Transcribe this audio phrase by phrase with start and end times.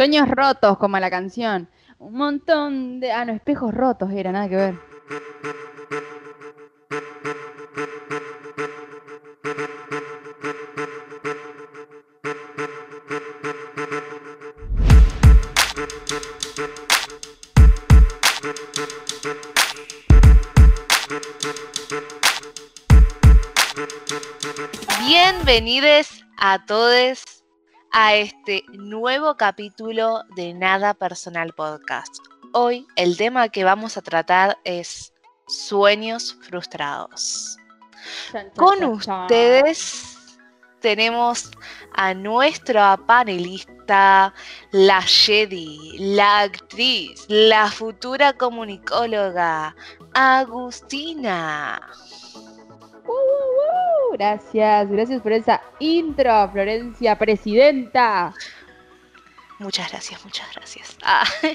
[0.00, 1.68] Sueños rotos, como la canción.
[1.98, 3.12] Un montón de.
[3.12, 4.74] Ah, no, espejos rotos era, nada que ver.
[25.06, 27.39] Bienvenidos a todos
[27.92, 32.18] a este nuevo capítulo de Nada Personal Podcast.
[32.52, 35.12] Hoy el tema que vamos a tratar es
[35.48, 37.56] sueños frustrados.
[38.56, 40.16] Con ustedes
[40.80, 41.50] tenemos
[41.94, 44.32] a nuestra panelista,
[44.70, 49.74] la Jedi, la actriz, la futura comunicóloga,
[50.14, 51.80] Agustina.
[54.12, 58.34] Gracias, gracias por esa intro, Florencia, presidenta.
[59.60, 60.96] Muchas gracias, muchas gracias.
[61.02, 61.24] Ah,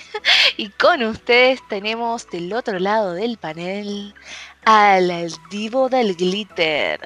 [0.58, 4.14] y con ustedes tenemos del otro lado del panel
[4.64, 5.12] al
[5.50, 7.00] divo del glitter,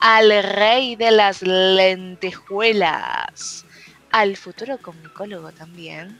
[0.00, 3.64] al rey de las lentejuelas,
[4.10, 6.18] al futuro comunicólogo también,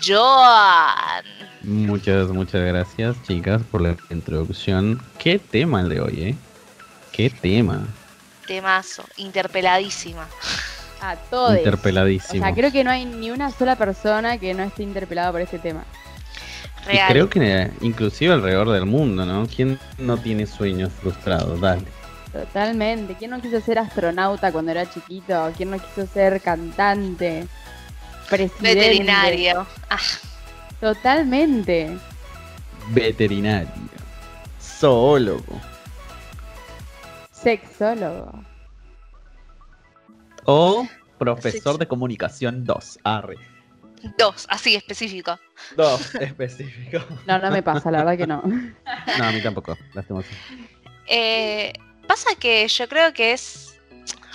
[0.00, 1.24] Joan.
[1.62, 5.02] Muchas, muchas gracias, chicas, por la introducción.
[5.18, 6.36] Qué tema el de hoy, ¿eh?
[7.12, 7.86] Qué tema.
[8.46, 10.26] Temazo, interpeladísima.
[11.00, 11.58] A todos.
[11.58, 12.42] Interpeladísimo.
[12.42, 15.40] O sea, creo que no hay ni una sola persona que no esté interpelada por
[15.40, 15.84] este tema.
[16.86, 17.08] Real.
[17.08, 19.46] Y creo que inclusive alrededor del mundo, ¿no?
[19.46, 21.60] ¿Quién no tiene sueños frustrados?
[21.60, 21.84] Dale.
[22.32, 23.14] Totalmente.
[23.14, 25.52] ¿Quién no quiso ser astronauta cuando era chiquito?
[25.56, 27.46] ¿Quién no quiso ser cantante?
[28.28, 28.74] Presidente.
[28.74, 29.66] Veterinario.
[29.88, 29.98] Ah.
[30.80, 31.96] Totalmente.
[32.90, 33.70] Veterinario.
[34.60, 35.60] Zoólogo.
[37.42, 38.44] Sexólogo.
[40.44, 40.86] O
[41.18, 42.98] profesor de comunicación 2.
[43.04, 43.36] Arre.
[44.16, 45.38] 2, así específico.
[45.76, 47.04] 2, específico.
[47.26, 48.42] No, no me pasa, la verdad que no.
[48.42, 49.76] No, a mí tampoco,
[51.06, 51.72] eh,
[52.06, 53.78] pasa que yo creo que es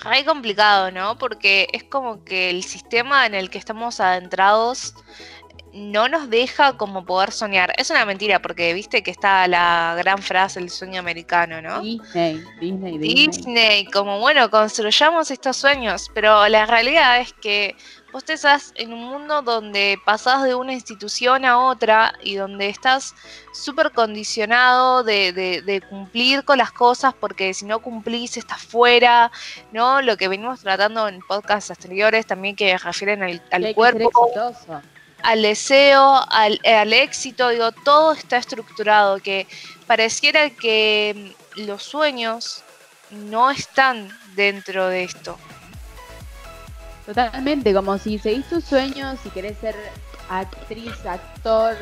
[0.02, 1.18] re complicado, ¿no?
[1.18, 4.94] Porque es como que el sistema en el que estamos adentrados
[5.74, 7.72] no nos deja como poder soñar.
[7.76, 11.80] Es una mentira, porque viste que está la gran frase, el sueño americano, ¿no?
[11.80, 13.26] Disney, Disney, Disney.
[13.26, 17.76] Disney, como bueno, construyamos estos sueños, pero la realidad es que
[18.12, 23.12] vos estás en un mundo donde pasás de una institución a otra y donde estás
[23.52, 29.32] súper condicionado de, de, cumplir con las cosas, porque si no cumplís estás fuera,
[29.72, 30.00] ¿no?
[30.00, 34.10] Lo que venimos tratando en podcasts anteriores también que refieren al, al cuerpo
[35.24, 39.46] al deseo, al, éxito, digo, todo está estructurado, que
[39.86, 42.62] pareciera que mm, los sueños
[43.10, 45.38] no están dentro de esto.
[47.06, 49.74] Totalmente, como si seguís tus sueños, si querés ser
[50.28, 51.74] actriz, actor,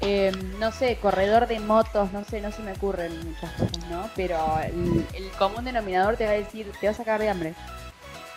[0.00, 4.08] em, no sé, corredor de motos, no sé, no se me ocurren muchas cosas, ¿no?
[4.16, 7.54] Pero el, el, común denominador te va a decir, te vas a cagar de hambre.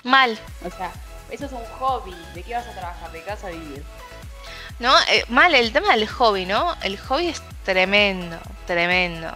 [0.04, 0.38] Mal.
[0.66, 0.92] O sea,
[1.30, 2.16] eso es un hobby.
[2.34, 3.12] ¿De qué vas a trabajar?
[3.12, 3.84] ¿De casa a vivir?
[4.82, 4.94] ¿No?
[5.08, 6.76] Eh, mal, el tema del hobby, ¿no?
[6.82, 9.34] El hobby es tremendo, tremendo.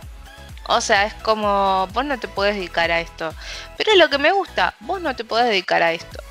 [0.68, 3.34] O sea, es como, vos no te podés dedicar a esto.
[3.78, 6.22] Pero es lo que me gusta, vos no te podés dedicar a esto.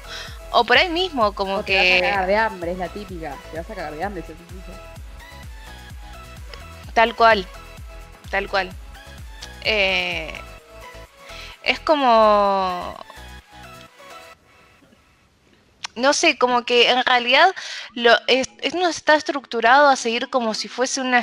[0.51, 2.01] O por ahí mismo, como que...
[2.01, 3.35] Te vas a cagar de hambre, es la típica.
[3.53, 4.35] Te vas a cagar de hambre, se
[6.93, 7.47] Tal cual,
[8.31, 8.71] tal cual.
[9.65, 10.33] Eh,
[11.63, 12.97] es como
[15.97, 17.55] no sé, como que en realidad
[17.95, 21.23] lo, es, no está estructurado a seguir como si fuese una,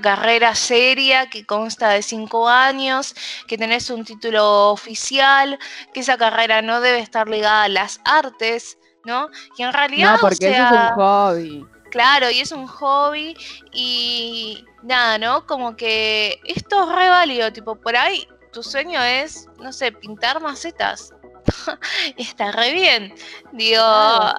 [0.00, 3.14] carrera seria que consta de cinco años,
[3.46, 5.58] que tenés un título oficial,
[5.94, 9.28] que esa carrera no debe estar ligada a las artes, ¿no?
[9.56, 10.14] Y en realidad...
[10.14, 11.66] No, porque eso es un hobby.
[11.90, 13.36] Claro, y es un hobby
[13.72, 15.46] y nada, ¿no?
[15.46, 20.40] Como que esto es re válido, tipo, por ahí tu sueño es, no sé, pintar
[20.40, 21.12] macetas
[22.16, 23.14] está re bien.
[23.52, 23.82] Digo.
[23.82, 24.34] o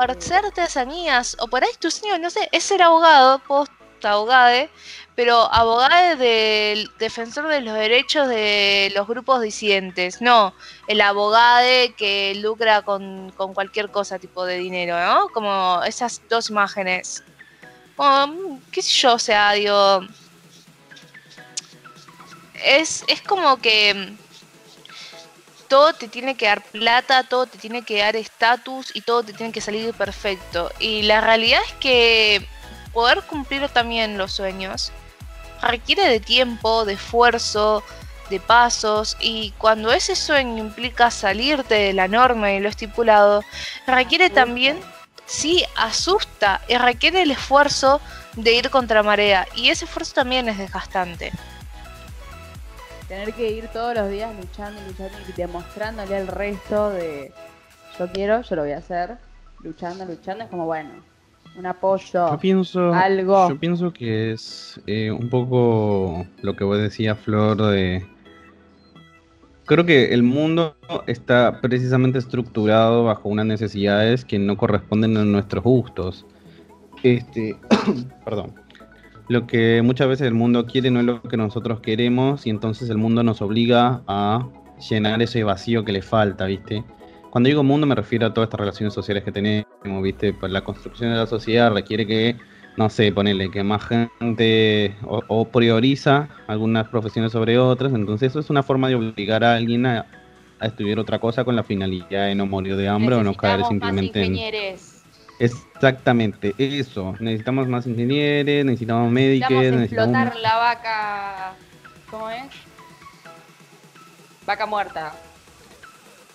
[0.00, 1.36] hacer artesanías.
[1.40, 3.72] O por ahí tu sueño, no sé, es ser abogado, post
[4.04, 4.70] abogade,
[5.14, 10.54] pero abogade del defensor de los derechos de los grupos disidentes, no
[10.86, 15.28] el abogade que lucra con, con cualquier cosa tipo de dinero, ¿no?
[15.28, 17.22] Como esas dos imágenes.
[17.96, 20.00] Como, qué sé yo, o sea, digo...
[22.62, 24.14] Es, es como que
[25.70, 29.32] todo te tiene que dar plata, todo te tiene que dar estatus y todo te
[29.32, 30.70] tiene que salir perfecto.
[30.80, 32.46] Y la realidad es que
[32.92, 34.92] poder cumplir también los sueños
[35.62, 37.84] requiere de tiempo, de esfuerzo,
[38.30, 43.44] de pasos y cuando ese sueño implica salirte de la norma y lo estipulado,
[43.86, 44.80] requiere también
[45.26, 48.00] sí asusta y requiere el esfuerzo
[48.34, 49.46] de ir contra marea.
[49.54, 51.32] Y ese esfuerzo también es desgastante.
[53.10, 57.32] Tener que ir todos los días luchando y luchando y demostrándole al resto de
[57.98, 59.18] yo quiero, yo lo voy a hacer,
[59.64, 60.90] luchando, luchando, es como bueno,
[61.58, 63.48] un apoyo, Yo pienso, algo.
[63.48, 68.06] yo pienso que es eh, un poco lo que vos decías, Flor, de...
[69.64, 70.76] Creo que el mundo
[71.08, 76.24] está precisamente estructurado bajo unas necesidades que no corresponden a nuestros gustos.
[77.02, 77.56] Este,
[78.24, 78.54] perdón.
[79.30, 82.90] Lo que muchas veces el mundo quiere no es lo que nosotros queremos y entonces
[82.90, 84.44] el mundo nos obliga a
[84.90, 86.82] llenar ese vacío que le falta, ¿viste?
[87.30, 90.32] Cuando digo mundo me refiero a todas estas relaciones sociales que tenemos, ¿viste?
[90.32, 92.34] Pues la construcción de la sociedad requiere que,
[92.76, 93.84] no sé, ponerle que más
[94.18, 99.44] gente o, o prioriza algunas profesiones sobre otras, entonces eso es una forma de obligar
[99.44, 100.06] a alguien a,
[100.58, 103.64] a estudiar otra cosa con la finalidad de no morir de hambre o no caer
[103.64, 104.34] simplemente en...
[105.40, 107.14] Exactamente, eso.
[107.18, 110.16] Necesitamos más ingenieros, necesitamos médicos, Necesitamos necesitamos...
[110.16, 111.52] explotar la vaca.
[112.10, 112.42] ¿Cómo es?
[114.46, 115.12] Vaca muerta.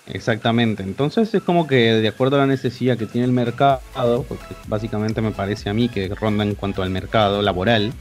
[0.07, 4.45] Exactamente, entonces es como que de acuerdo a la necesidad que tiene el mercado, porque
[4.67, 7.91] básicamente me parece a mí que ronda en cuanto al mercado laboral,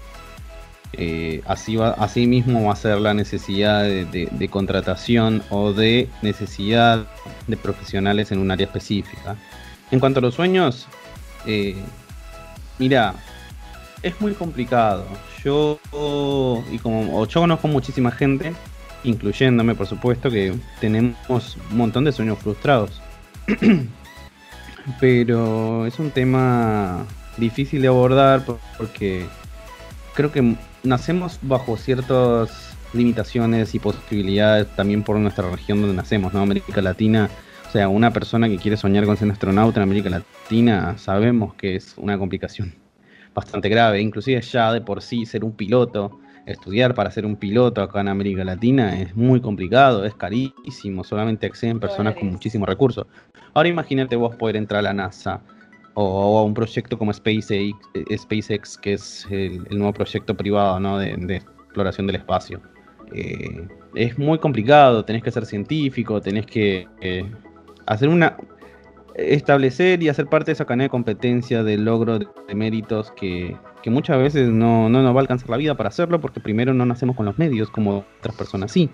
[0.93, 5.73] eh, así, va, así mismo va a ser la necesidad de, de- de contratación o
[5.73, 7.06] de necesidad
[7.47, 9.37] de profesionales en un área específica.
[9.94, 10.88] En cuanto a los sueños,
[11.46, 11.76] eh,
[12.81, 13.14] mira,
[14.02, 15.06] es muy complicado.
[15.44, 15.79] Yo,
[16.73, 18.52] y como yo conozco muchísima gente,
[19.05, 23.00] incluyéndome por supuesto, que tenemos un montón de sueños frustrados.
[25.00, 27.06] Pero es un tema
[27.37, 29.26] difícil de abordar por- porque
[30.14, 32.50] creo que nacemos bajo ciertas
[32.94, 36.41] limitaciones y posibilidades también por nuestra región donde nacemos, ¿no?
[36.41, 37.31] América Latina.
[37.75, 41.75] O sea, una persona que quiere soñar con ser astronauta en América Latina, sabemos que
[41.75, 42.73] es una complicación
[43.35, 44.00] bastante grave.
[44.00, 48.06] Inclusive ya de por sí ser un piloto, estudiar para ser un piloto acá en
[48.06, 53.09] América Latina es muy complicado, es carísimo, solamente acceden personas con muchísimos recursos.
[53.55, 55.41] Ahora imagínate vos poder entrar a la NASA
[55.94, 60.79] o, a un proyecto como SpaceX, eh, SpaceX que es el, el nuevo proyecto privado
[60.79, 60.97] ¿no?
[60.97, 62.61] de, de exploración del espacio.
[63.12, 63.67] Eh,
[63.97, 67.29] es muy complicado, tenés que ser científico, tenés que eh,
[67.86, 68.36] hacer una
[69.14, 73.90] establecer y hacer parte de esa cadena de competencia, de logro de, méritos que, que
[73.90, 76.84] muchas veces no, no nos va a alcanzar la vida para hacerlo porque primero no
[76.84, 78.90] nacemos con los medios como otras personas sí.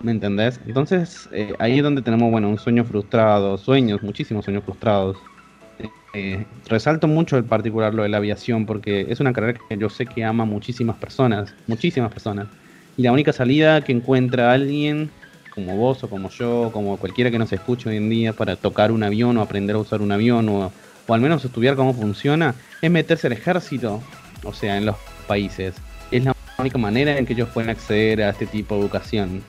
[0.00, 0.60] ¿Me entendés?
[0.66, 5.16] Entonces eh, ahí es donde tenemos, bueno, un sueño frustrado, sueños, muchísimos sueños frustrados.
[6.14, 9.90] Eh, resalto mucho en particular lo de la aviación porque es una carrera que yo
[9.90, 12.46] sé que ama muchísimas personas, muchísimas personas.
[12.96, 15.10] Y la única salida que encuentra alguien
[15.56, 18.92] como vos o como yo, como cualquiera que nos escuche hoy en día para tocar
[18.92, 20.70] un avión o aprender a usar un avión o,
[21.06, 24.02] o al menos estudiar cómo funciona, es meterse al ejército,
[24.44, 25.74] o sea, en los países.
[26.10, 29.42] Es la única manera en que ellos pueden acceder a este tipo de educación.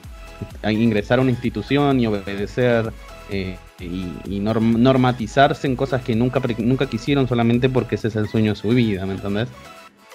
[0.62, 2.90] Ingresar a una institución y obedecer
[3.28, 8.16] eh, y, y norm- normatizarse en cosas que nunca, nunca quisieron solamente porque ese es
[8.16, 9.48] el sueño de su vida, ¿me entendés?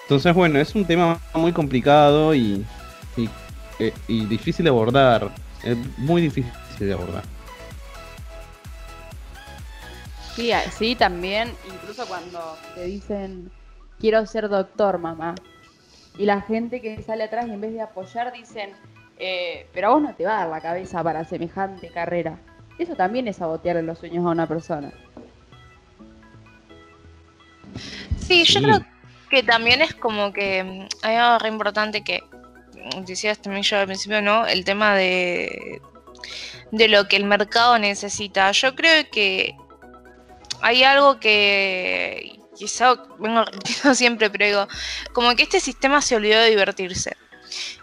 [0.02, 2.64] Entonces, bueno, es un tema muy complicado y,
[3.16, 3.28] y,
[3.78, 5.30] eh, y difícil de abordar.
[5.64, 7.24] Es muy difícil de abordar.
[10.36, 13.50] Sí, sí, también, incluso cuando te dicen,
[14.00, 15.34] quiero ser doctor, mamá.
[16.18, 18.70] Y la gente que sale atrás y en vez de apoyar dicen,
[19.18, 22.38] eh, pero a vos no te va a dar la cabeza para semejante carrera.
[22.78, 24.92] Eso también es sabotearle los sueños a una persona.
[28.18, 28.64] Sí, yo Sí.
[28.64, 28.80] creo
[29.30, 32.22] que también es como que mm, hay algo re importante que
[33.06, 34.46] decías también yo al principio, ¿no?
[34.46, 35.80] El tema de,
[36.70, 38.50] de lo que el mercado necesita.
[38.52, 39.56] Yo creo que
[40.60, 44.68] hay algo que quizá vengo repitiendo siempre, pero digo,
[45.12, 47.16] como que este sistema se olvidó de divertirse.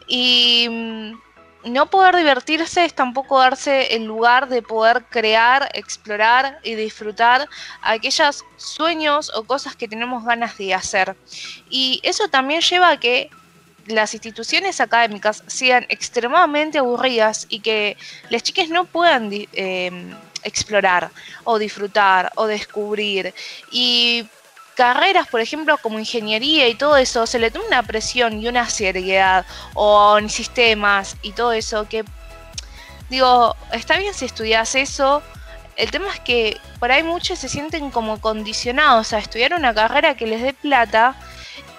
[0.07, 6.75] Y mm, no poder divertirse es tampoco darse el lugar de poder crear, explorar y
[6.75, 7.47] disfrutar
[7.81, 11.15] aquellos sueños o cosas que tenemos ganas de hacer.
[11.69, 13.29] Y eso también lleva a que
[13.91, 17.97] las instituciones académicas sean extremadamente aburridas y que
[18.29, 21.11] las chicas no puedan em, explorar
[21.43, 23.33] o disfrutar o descubrir.
[23.71, 24.25] Y
[24.75, 28.69] carreras, por ejemplo, como ingeniería y todo eso, se le toma una presión y una
[28.69, 32.03] seriedad o en sistemas y todo eso que,
[33.09, 35.21] digo, está bien si estudias eso,
[35.75, 40.15] el tema es que por ahí muchos se sienten como condicionados a estudiar una carrera
[40.15, 41.15] que les dé plata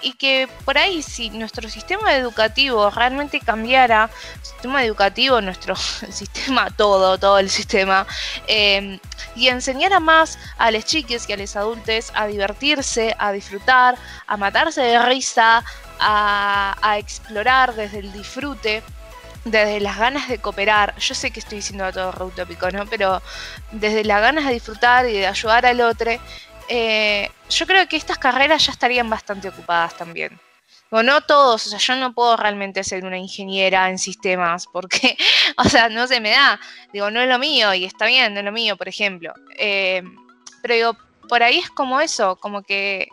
[0.03, 4.09] y que por ahí si nuestro sistema educativo realmente cambiara,
[4.41, 5.75] sistema educativo, nuestro
[6.11, 8.05] sistema, todo, todo el sistema,
[8.47, 8.99] em,
[9.35, 14.37] y enseñara más a los chiques y a los adultos a divertirse, a disfrutar, a
[14.37, 15.63] matarse de risa,
[15.99, 18.83] a, a explorar desde el disfrute
[19.45, 22.85] desde las ganas de cooperar, yo sé que estoy diciendo todo re utópico, ¿no?
[22.85, 23.21] Pero
[23.71, 26.11] desde las ganas de disfrutar y de ayudar al otro,
[26.75, 30.39] eh, yo creo que estas carreras ya estarían bastante ocupadas también.
[30.89, 35.15] O no todos, o sea, yo no puedo realmente ser una ingeniera en sistemas porque,
[35.57, 36.59] o sea, no se me da.
[36.91, 39.35] Digo, no es lo mío y está bien, no es lo mío, por ejemplo.
[39.55, 40.01] Eh,
[40.63, 40.97] pero digo,
[41.29, 43.07] por ahí es como eso, como que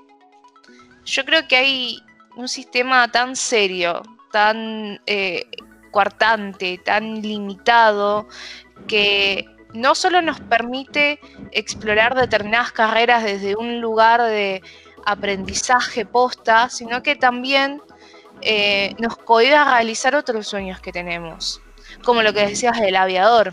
[1.04, 2.02] yo creo que hay
[2.36, 4.00] un sistema tan serio,
[4.32, 5.44] tan eh,
[5.90, 8.26] cuartante, tan limitado,
[8.88, 11.20] que no solo nos permite
[11.52, 14.62] explorar determinadas carreras desde un lugar de
[15.06, 17.80] aprendizaje posta, sino que también
[18.42, 21.60] eh, nos cohibe a realizar otros sueños que tenemos,
[22.04, 23.52] como lo que decías del aviador.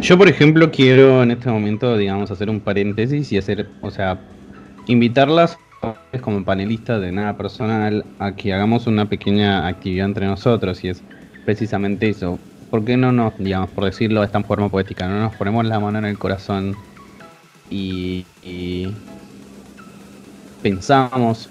[0.00, 4.20] Yo, por ejemplo, quiero en este momento, digamos, hacer un paréntesis y hacer, o sea,
[4.86, 5.58] invitarlas
[6.20, 11.02] como panelistas de nada personal a que hagamos una pequeña actividad entre nosotros y es
[11.44, 12.38] precisamente eso.
[12.70, 15.80] ¿Por qué no nos, digamos, por decirlo de esta forma poética, no nos ponemos la
[15.80, 16.76] mano en el corazón
[17.68, 18.24] y,
[20.62, 21.48] pensamos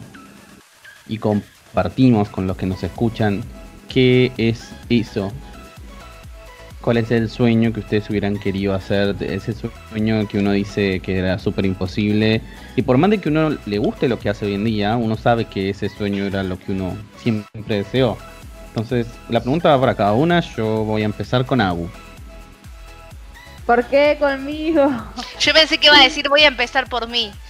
[1.07, 3.41] y compartimos con los que nos escuchan
[3.87, 5.31] qué es eso
[6.81, 11.17] cuál es el sueño que ustedes hubieran querido hacer, ese sueño que uno dice que
[11.17, 12.41] era súper imposible.
[12.75, 15.17] Y por más de que uno le guste lo que hace hoy en día, uno
[15.17, 18.17] sabe que ese sueño era lo que uno siempre deseó.
[18.69, 20.39] Entonces, la pregunta va para cada una.
[20.39, 21.89] Yo voy a empezar con Agu.
[23.65, 24.89] ¿Por qué conmigo?
[25.39, 27.31] Yo pensé que iba a decir voy a empezar por mí.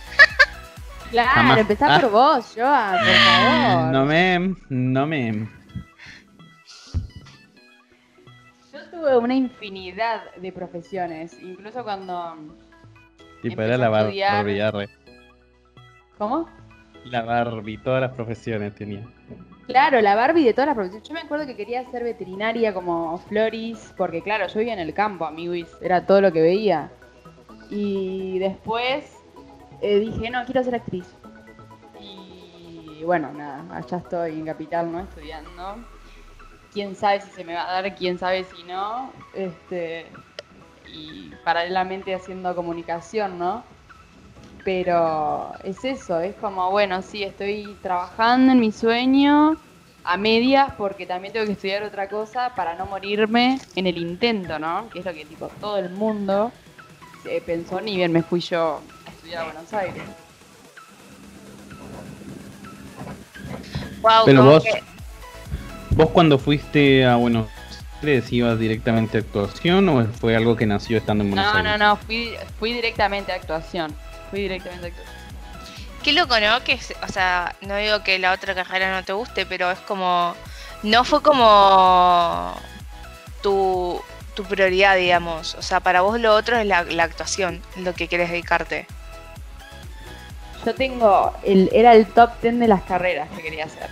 [1.11, 2.13] Claro, empezar por ah.
[2.13, 3.91] vos, Joa, por favor.
[3.91, 5.47] No me, no me,
[8.99, 12.35] tuve una infinidad de profesiones, incluso cuando...
[13.43, 14.89] Y para la Barbie
[16.17, 16.49] ¿Cómo?
[17.05, 19.07] La Barbie, todas las profesiones tenía.
[19.69, 21.07] Claro, la Barbie de todas las profesiones.
[21.07, 24.95] Yo me acuerdo que quería ser veterinaria como Floris, porque claro, yo vivía en el
[24.95, 26.91] campo, amiguis, era todo lo que veía.
[27.69, 29.15] Y después
[29.81, 31.15] eh, dije, no, quiero ser actriz.
[31.99, 35.01] Y bueno, nada, allá estoy en Capital, ¿no?
[35.01, 35.75] Estudiando
[36.73, 40.07] quién sabe si se me va a dar, quién sabe si no, este,
[40.91, 43.63] y paralelamente haciendo comunicación, ¿no?
[44.71, 49.57] Pero es eso, es como, bueno, sí, estoy trabajando en mi sueño
[50.03, 54.59] a medias porque también tengo que estudiar otra cosa para no morirme en el intento,
[54.59, 54.87] ¿no?
[54.91, 56.51] Que es lo que tipo todo el mundo
[57.47, 60.03] pensó, ni bien me fui yo a estudiar a Buenos Aires.
[64.25, 64.63] Pero vos,
[65.95, 67.47] ¿Vos cuando fuiste a Buenos
[68.03, 71.71] Aires ibas directamente a actuación o fue algo que nació estando en Buenos Aires?
[71.71, 73.91] No, no, no, fui, fui directamente a actuación.
[74.29, 75.19] Fui directamente a actuación.
[76.03, 76.63] Qué loco, ¿no?
[76.63, 80.35] Que, o sea, no digo que la otra carrera no te guste, pero es como.
[80.83, 82.55] No fue como.
[83.41, 84.01] Tu,
[84.35, 85.55] tu prioridad, digamos.
[85.55, 88.87] O sea, para vos lo otro es la, la actuación, lo que quieres dedicarte.
[90.65, 91.33] Yo tengo.
[91.43, 93.89] El, era el top 10 de las carreras que quería hacer.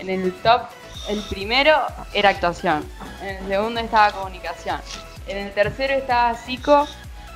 [0.00, 0.62] En el top
[1.08, 1.74] el primero
[2.12, 2.84] era actuación,
[3.22, 4.78] en el segundo estaba comunicación,
[5.26, 6.86] en el tercero estaba psico,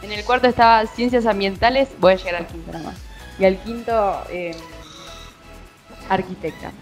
[0.03, 2.99] en el cuarto estaba ciencias ambientales, voy a llegar al quinto nada más.
[3.39, 4.55] Y al quinto, eh,
[6.09, 6.73] arquitecta.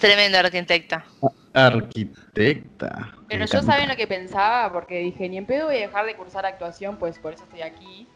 [0.00, 1.04] Tremendo arquitecta.
[1.52, 3.12] Arquitecta.
[3.28, 6.16] Pero yo saben lo que pensaba, porque dije, ni en pedo voy a dejar de
[6.16, 8.08] cursar actuación, pues por eso estoy aquí.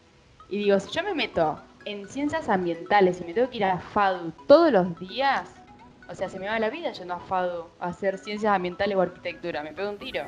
[0.48, 3.78] Y digo, si yo me meto en ciencias ambientales y me tengo que ir a
[3.78, 5.48] FADU todos los días,
[6.08, 9.02] o sea, se me va la vida yendo a FADO a hacer ciencias ambientales o
[9.02, 9.62] arquitectura.
[9.62, 10.26] Me pego un tiro.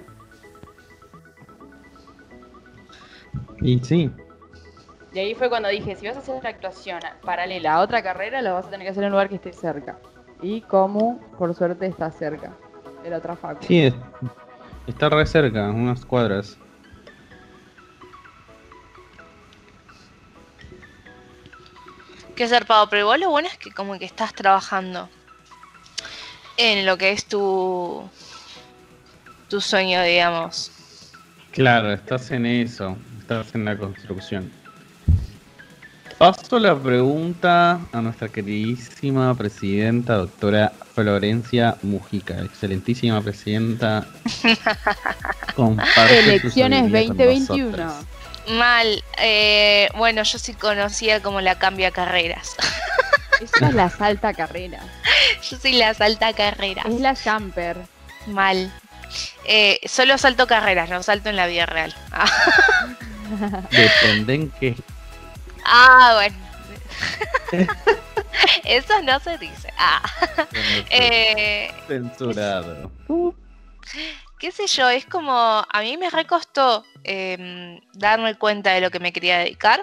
[3.60, 4.10] Y sí.
[5.12, 8.42] Y ahí fue cuando dije, si vas a hacer una actuación paralela a otra carrera,
[8.42, 9.98] lo vas a tener que hacer en un lugar que esté cerca.
[10.42, 12.52] Y como, por suerte, está cerca
[13.02, 13.66] de la otra facultad.
[13.66, 13.92] Sí,
[14.86, 16.58] está re cerca, unas cuadras.
[22.36, 25.08] Qué zarpado, pero igual lo bueno es que como que estás trabajando
[26.56, 28.08] en lo que es tu,
[29.48, 30.70] tu sueño, digamos.
[31.50, 32.96] Claro, estás en eso,
[33.28, 34.50] estás en la construcción.
[36.16, 44.06] Paso la pregunta a nuestra queridísima presidenta, doctora Florencia Mujica, excelentísima presidenta.
[46.10, 47.92] Elecciones 2021.
[48.56, 49.04] Mal.
[49.18, 52.56] Eh, bueno, yo sí conocía como la cambia carreras.
[53.42, 54.80] Esa es la salta carrera.
[55.48, 56.86] Yo soy la salta carreras.
[56.86, 57.76] Es la jumper.
[58.26, 58.72] Mal.
[59.44, 61.94] Eh, solo salto carreras, no salto en la vida real.
[63.70, 64.74] Depende en qué.
[65.64, 66.36] Ah, bueno.
[68.64, 69.72] Eso no se dice.
[69.78, 70.02] Ah.
[70.90, 72.90] Eh, Censurado.
[74.38, 79.00] qué sé yo, es como, a mí me recostó em, darme cuenta de lo que
[79.00, 79.80] me quería dedicar.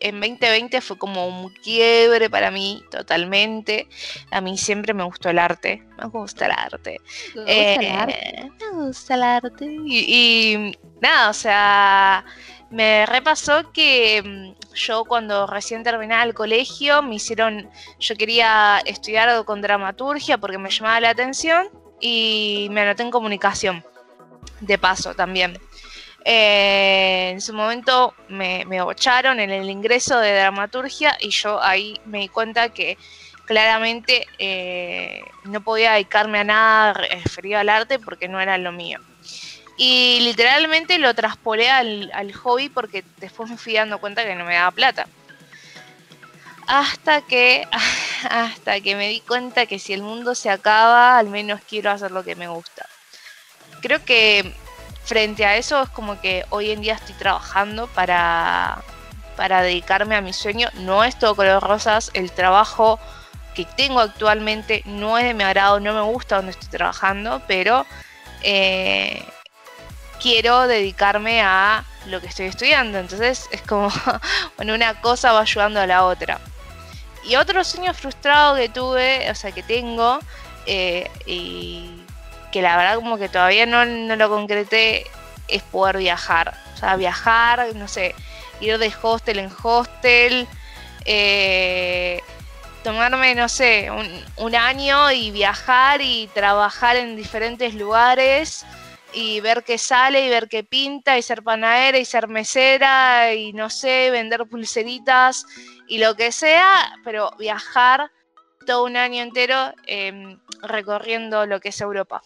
[0.00, 3.88] En 2020 fue como un quiebre para mí, totalmente.
[4.30, 5.82] A mí siempre me gustó el arte.
[5.98, 7.00] Me gusta el arte.
[7.34, 8.52] ¿Te gusta el Eh, arte?
[8.60, 9.64] Me gusta el arte.
[9.86, 9.98] Y,
[10.54, 12.24] y nada, o sea,
[12.70, 19.44] me repasó que mm, yo cuando recién terminaba el colegio me hicieron, yo quería estudiar
[19.44, 21.68] con dramaturgia porque me llamaba la atención
[22.00, 23.84] y me anoté en comunicación,
[24.60, 25.58] de paso también.
[26.24, 31.98] Eh, en su momento me, me bocharon en el ingreso de dramaturgia y yo ahí
[32.04, 32.98] me di cuenta que
[33.46, 39.00] claramente eh, no podía dedicarme a nada referido al arte porque no era lo mío.
[39.78, 44.44] Y literalmente lo traspolé al, al hobby porque después me fui dando cuenta que no
[44.44, 45.06] me daba plata.
[46.66, 47.66] Hasta que,
[48.28, 52.10] hasta que me di cuenta que si el mundo se acaba, al menos quiero hacer
[52.10, 52.86] lo que me gusta.
[53.80, 54.52] Creo que
[55.04, 58.82] frente a eso es como que hoy en día estoy trabajando para,
[59.36, 60.68] para dedicarme a mi sueño.
[60.74, 62.98] No es todo color rosas, el trabajo
[63.54, 67.86] que tengo actualmente no es de mi agrado, no me gusta donde estoy trabajando, pero
[68.42, 69.24] eh,
[70.20, 72.98] quiero dedicarme a lo que estoy estudiando.
[72.98, 73.90] Entonces es como,
[74.56, 76.38] bueno, una cosa va ayudando a la otra.
[77.24, 80.18] Y otro sueño frustrado que tuve, o sea, que tengo,
[80.66, 81.90] eh, y
[82.52, 85.04] que la verdad como que todavía no, no lo concreté,
[85.48, 86.54] es poder viajar.
[86.74, 88.14] O sea, viajar, no sé,
[88.60, 90.46] ir de hostel en hostel,
[91.04, 92.20] eh,
[92.84, 98.64] tomarme, no sé, un, un año y viajar y trabajar en diferentes lugares
[99.12, 103.52] y ver qué sale y ver qué pinta y ser panadera y ser mesera y
[103.52, 105.46] no sé, vender pulseritas
[105.86, 108.10] y lo que sea, pero viajar
[108.66, 112.22] todo un año entero eh, recorriendo lo que es Europa.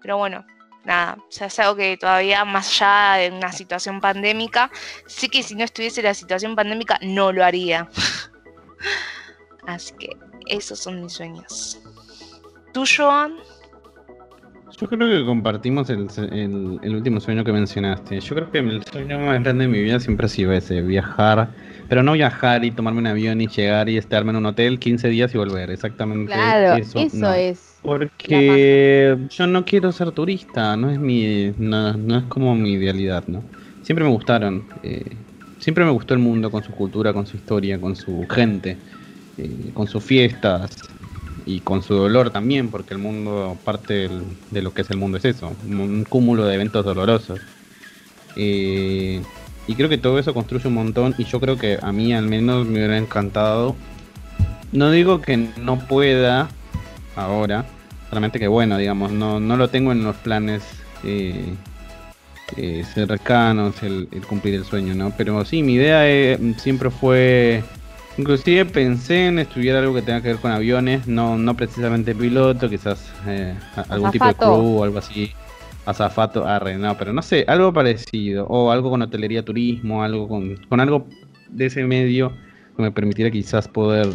[0.00, 0.46] Pero bueno,
[0.84, 4.70] nada, o sea, es algo que todavía más allá de una situación pandémica,
[5.06, 7.88] sí que si no estuviese la situación pandémica no lo haría.
[9.66, 11.80] Así que esos son mis sueños.
[12.72, 13.36] ¿Tú, Joan?
[14.80, 18.18] Yo creo que compartimos el, el- el último sueño que mencionaste.
[18.20, 21.54] Yo creo que el sueño más grande de mi vida siempre ha sido ese, viajar.
[21.88, 25.08] Pero no viajar y tomarme un avión y llegar y estarme en un hotel 15
[25.08, 25.70] días y volver.
[25.70, 27.00] Exactamente Claro, eso.
[27.00, 27.34] eso, no.
[27.34, 27.82] es.
[27.82, 33.26] Porque yo no quiero ser turista, no es mi, no, no es como mi idealidad,
[33.26, 33.50] ¿no?
[33.82, 35.24] Siempre me gustaron, eh,
[35.58, 38.82] siempre me gustó el mundo con su cultura, con su historia, con su gente,
[39.36, 40.70] eh, con sus fiestas
[41.50, 44.08] y con su dolor también, porque el mundo, parte
[44.50, 47.40] de lo que es el mundo es eso, un cúmulo de eventos dolorosos.
[48.36, 49.20] Eh,
[49.66, 52.26] y creo que todo eso construye un montón y yo creo que a mí al
[52.28, 53.74] menos me hubiera encantado.
[54.70, 56.48] No digo que no pueda
[57.16, 57.66] ahora,
[58.08, 60.62] solamente que bueno, digamos, no, no lo tengo en los planes
[61.02, 61.54] eh,
[62.56, 65.12] eh, cercanos el, el cumplir el sueño, ¿no?
[65.16, 67.64] Pero sí, mi idea siempre fue,
[68.18, 72.68] inclusive pensé en estudiar algo que tenga que ver con aviones, no, no precisamente piloto,
[72.68, 73.54] quizás eh,
[73.88, 75.32] algún tipo de crew o algo así.
[75.86, 80.56] Azafato, arre, no, pero no sé, algo parecido, o algo con hotelería, turismo, algo con,
[80.68, 81.06] con algo
[81.48, 82.32] de ese medio
[82.76, 84.08] que me permitiera quizás poder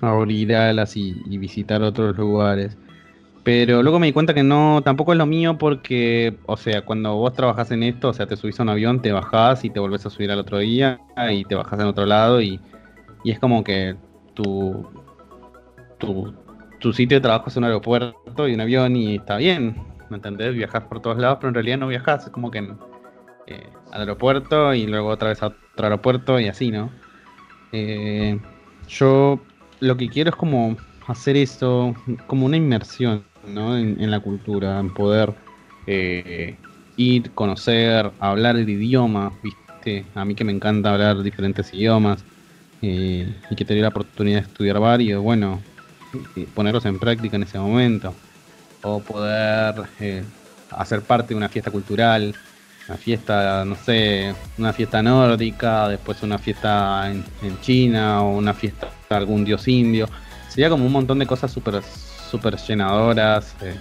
[0.00, 2.76] abrir alas y, y visitar otros lugares.
[3.42, 7.16] Pero luego me di cuenta que no, tampoco es lo mío porque, o sea, cuando
[7.16, 9.80] vos trabajás en esto, o sea, te subís a un avión, te bajás y te
[9.80, 12.60] volvés a subir al otro día y te bajás en otro lado y,
[13.24, 13.96] y es como que
[14.34, 14.86] tu,
[15.98, 16.34] tu,
[16.78, 19.76] tu sitio de trabajo es un aeropuerto y un avión y está bien,
[20.10, 20.54] ¿me entendés?
[20.54, 22.58] Viajás por todos lados, pero en realidad no viajás, es como que
[23.46, 26.90] eh, al aeropuerto y luego otra vez a otro aeropuerto y así, ¿no?
[27.72, 28.38] Eh,
[28.88, 29.40] yo
[29.80, 30.76] lo que quiero es como
[31.06, 31.94] hacer eso,
[32.26, 33.76] como una inmersión, ¿no?
[33.76, 35.34] En, en la cultura, en poder
[35.86, 36.56] eh,
[36.96, 40.04] ir, conocer, hablar el idioma, ¿viste?
[40.14, 42.24] A mí que me encanta hablar diferentes idiomas
[42.82, 45.60] eh, y que tenía la oportunidad de estudiar varios, bueno,
[46.34, 48.14] y ponerlos en práctica en ese momento.
[48.82, 50.22] O poder eh,
[50.70, 52.34] hacer parte de una fiesta cultural,
[52.88, 58.54] una fiesta, no sé, una fiesta nórdica, después una fiesta en, en China o una
[58.54, 60.08] fiesta de algún dios indio.
[60.48, 61.82] Sería como un montón de cosas súper
[62.28, 63.74] super llenadoras, eh,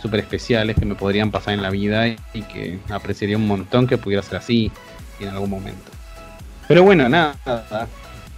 [0.00, 3.98] súper especiales que me podrían pasar en la vida y, que apreciaría un montón que
[3.98, 4.70] pudiera ser así
[5.20, 5.90] en algún momento.
[6.68, 7.36] Pero bueno, nada,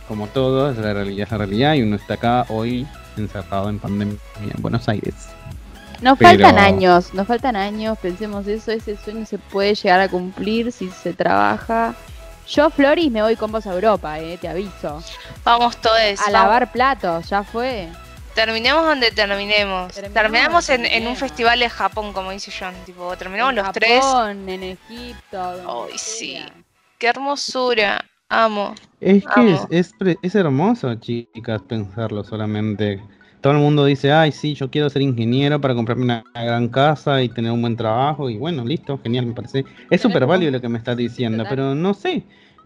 [0.08, 2.86] como todo, es la realidad es la realidad y uno está acá hoy
[3.16, 5.14] encerrado en pandemia en Buenos Aires.
[6.00, 10.70] Nos faltan años, nos faltan años, pensemos eso, ese sueño se puede llegar a cumplir
[10.72, 11.94] si se trabaja.
[12.48, 15.02] Yo, Floris, me voy con vos a Europa, eh, te aviso.
[15.44, 16.20] Vamos todos.
[16.26, 17.88] A lavar platos, ya fue.
[18.34, 19.94] Terminemos donde terminemos.
[20.12, 22.74] Terminamos, en, un festival de Japón, como dice John.
[22.84, 24.02] Tipo, terminamos los tres.
[24.02, 25.86] Japón, en Egipto.
[25.88, 26.44] Ay, sí.
[26.98, 28.04] Qué hermosura.
[28.34, 28.74] Amo.
[29.00, 33.02] Es que Es, es, hermoso, chicas, pensarlo solamente.
[33.40, 37.22] Todo el mundo dice, ay, sí, yo quiero ser ingeniero para comprarme una gran casa
[37.22, 38.30] y tener un buen trabajo.
[38.30, 39.64] Y bueno, listo, genial, me parece.
[39.90, 42.24] Es súper válido lo que me estás diciendo, pero no sé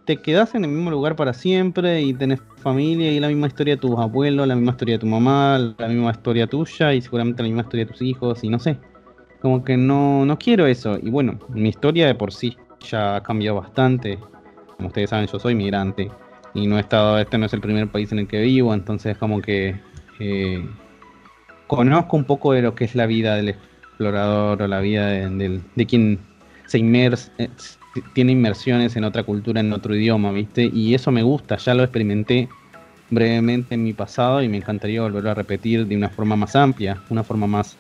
[0.09, 3.75] te quedas en el mismo lugar para siempre y tenés familia y la misma historia
[3.75, 7.43] de tus abuelos, la misma historia de tu mamá, la misma historia tuya y seguramente
[7.43, 8.79] la misma historia de tus hijos y no sé.
[9.43, 10.99] Como que no, no quiero eso.
[11.03, 14.19] Y bueno, mi historia de por sí ya ha cambiado bastante.
[14.79, 16.09] Como ustedes saben, yo soy migrante
[16.55, 19.19] y no he estado, este no es el primer país en el que vivo, entonces
[19.19, 19.75] como que
[20.21, 20.65] eh,
[21.67, 25.87] conozco un poco de lo que es la vida del explorador o la vida de,
[25.89, 26.21] quien
[26.67, 27.49] se eh,
[28.15, 30.71] tiene inmersiones en otra cultura, en otro idioma, ¿viste?
[30.73, 32.49] Y eso me gusta, ya lo experimenté
[33.11, 37.03] brevemente en mi pasado y me encantaría volverlo a repetir de una forma más amplia,
[37.11, 37.77] una forma más,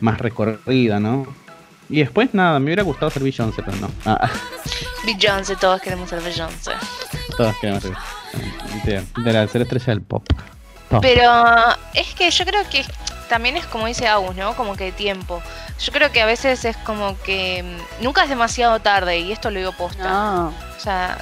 [0.00, 1.28] más recorrida, ¿no?
[1.88, 3.88] Y después nada, me hubiera gustado ser Beyoncé, pero no.
[4.04, 4.28] Ah.
[5.04, 6.72] Beyoncé, todos queremos ser Beyoncé.
[7.36, 7.92] Todos queremos ser
[8.84, 10.24] de, de la ser estrella del pop.
[11.00, 11.32] Pero
[11.94, 12.84] es que yo creo que
[13.28, 14.54] también es como dice Agus, ¿no?
[14.54, 15.42] Como que tiempo.
[15.78, 19.50] Yo creo que a veces es como que mm, nunca es demasiado tarde y esto
[19.50, 20.50] lo digo posta.
[20.76, 21.18] O sea,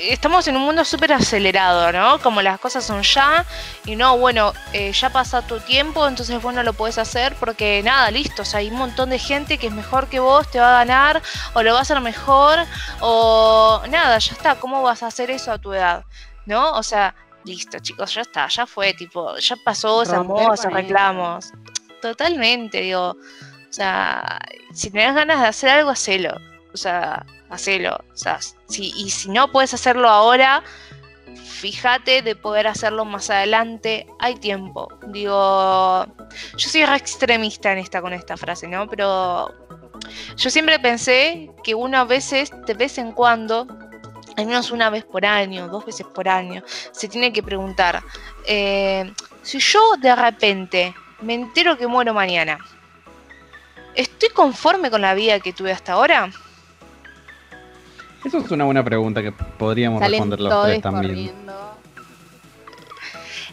[0.00, 2.18] estamos en un mundo súper acelerado, ¿no?
[2.20, 3.44] Como las cosas son ya
[3.84, 7.82] y no, bueno, eh, ya pasa tu tiempo, entonces vos no lo podés hacer porque
[7.84, 8.42] nada, listo.
[8.42, 10.84] O sea, hay un montón de gente que es mejor que vos, te va a
[10.84, 11.22] ganar
[11.54, 12.58] o lo va a hacer mejor
[13.00, 14.54] o nada, ya está.
[14.56, 16.04] ¿Cómo vas a hacer eso a tu edad?
[16.46, 16.72] ¿No?
[16.72, 21.52] O sea, listo, chicos, ya está, ya fue, tipo, ya pasó esa moda, reclamos.
[22.00, 24.40] Totalmente, digo, o sea,
[24.72, 26.34] si tenés ganas de hacer algo, hacelo.
[26.72, 27.98] O sea, hacelo.
[28.12, 30.62] O sea, si, y si no puedes hacerlo ahora,
[31.36, 34.06] fíjate de poder hacerlo más adelante.
[34.18, 34.88] Hay tiempo.
[35.08, 36.06] Digo,
[36.56, 38.88] yo soy re extremista en esta con esta frase, ¿no?
[38.88, 39.54] Pero
[40.36, 43.66] yo siempre pensé que uno a veces, de vez en cuando,
[44.36, 48.02] al menos una vez por año, dos veces por año, se tiene que preguntar,
[48.46, 52.58] eh, si yo de repente me entero que muero mañana,
[53.94, 56.30] ¿estoy conforme con la vida que tuve hasta ahora?
[58.24, 61.32] Eso es una buena pregunta que podríamos responder los tres también.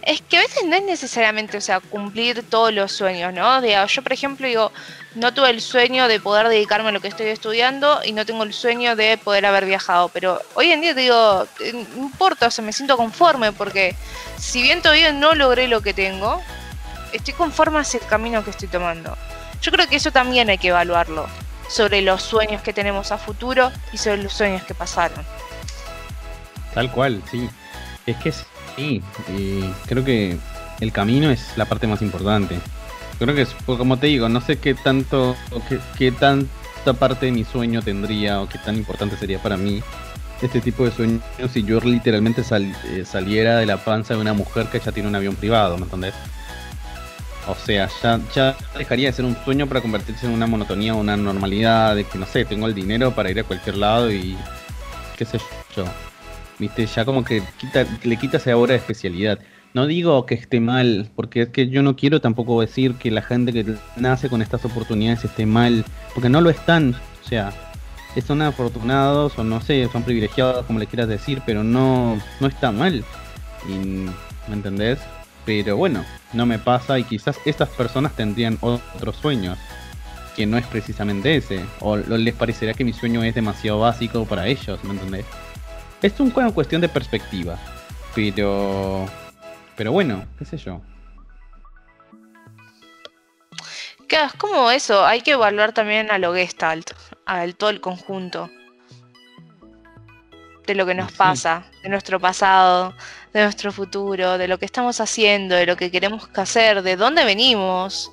[0.04, 3.62] Es que a veces no es necesariamente, o sea, cumplir todos los sueños, ¿no?
[3.88, 4.72] yo, por ejemplo, digo,
[5.16, 8.44] no tuve el sueño de poder dedicarme a lo que estoy estudiando y no tengo
[8.44, 10.08] el sueño de poder haber viajado.
[10.10, 13.96] Pero hoy en día te digo, eh, no importa, o sea, me siento conforme porque
[14.38, 16.42] si bien todavía no logré lo que tengo,
[17.12, 19.18] estoy conforme hacia el camino que estoy tomando.
[19.62, 21.28] Yo creo que eso también hay que evaluarlo,
[21.68, 25.26] sobre los sueños que tenemos a futuro y sobre los sueños que pasaron.
[26.74, 27.50] Tal cual, sí.
[28.06, 28.32] Es que
[28.76, 29.04] sí,
[29.86, 30.38] creo que
[30.80, 32.60] el camino es la parte más importante.
[33.20, 35.36] Creo que, es, pues, como te digo, no sé qué tanto,
[35.68, 39.82] qué, qué tanta parte de mi sueño tendría o qué tan importante sería para mí
[40.42, 44.68] este tipo de sueños si yo literalmente eh, saliera de la panza de una mujer
[44.68, 46.14] que ya tiene un avión privado, ¿me entendés?
[47.48, 47.90] O sea,
[48.34, 52.18] ya, dejaría de ser un sueño para convertirse en una monotonía una normalidad de que,
[52.18, 54.36] no sé, tengo el dinero para ir a cualquier lado y
[55.18, 55.40] qué sé
[55.76, 55.86] yo.
[56.60, 59.40] Viste, ya como que quita, le quita esa hora de especialidad.
[59.74, 63.22] No digo que esté mal, porque es que yo no quiero tampoco decir que la
[63.22, 66.96] gente que nace con estas oportunidades esté mal, porque no lo están.
[67.24, 67.54] O sea,
[68.22, 72.72] son afortunados o no sé, son privilegiados, como le quieras decir, pero no, no está
[72.72, 73.04] mal.
[73.68, 74.08] Y,
[74.48, 75.00] ¿Me entendés?
[75.48, 79.58] Pero bueno, no me pasa y quizás estas personas tendrían otros sueños,
[80.36, 84.46] que no es precisamente ese, o les parecerá que mi sueño es demasiado básico para
[84.46, 85.26] ellos, ¿me entendés?
[86.02, 87.58] Es una cuestión de perspectiva,
[88.14, 89.06] pero...
[89.78, 90.82] Pero bueno, qué sé yo.
[94.10, 96.92] Claro, es como eso, hay que evaluar también a lo gestalt,
[97.26, 98.50] al todo el conjunto
[100.66, 102.94] de lo que nos pasa, de nuestro pasado,
[103.38, 107.24] de nuestro futuro, de lo que estamos haciendo, de lo que queremos hacer, de dónde
[107.24, 108.12] venimos.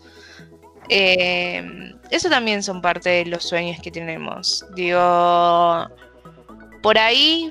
[0.91, 4.67] Eh, eso también son parte de los sueños que tenemos.
[4.75, 5.89] Digo,
[6.83, 7.51] por ahí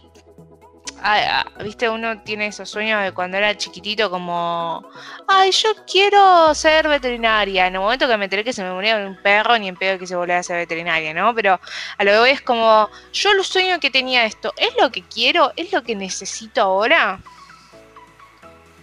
[1.02, 4.88] ah, ah, viste, uno tiene esos sueños de cuando era chiquitito, como,
[5.28, 7.66] ay, yo quiero ser veterinaria.
[7.66, 9.98] En el momento que me enteré que se me moría un perro, ni en pedo
[9.98, 11.34] que se volviera a ser veterinaria, ¿no?
[11.34, 11.60] Pero
[11.98, 15.02] a lo que voy es como, yo lo sueño que tenía esto, ¿es lo que
[15.02, 15.52] quiero?
[15.56, 17.20] ¿Es lo que necesito ahora?